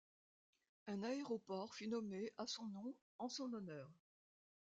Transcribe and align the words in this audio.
Un 0.87 1.03
aéroport 1.03 1.75
fut 1.75 1.87
nommé 1.87 2.31
à 2.39 2.47
son 2.47 2.65
nom, 2.65 2.95
en 3.19 3.29
son 3.29 3.53
honneur. 3.53 3.87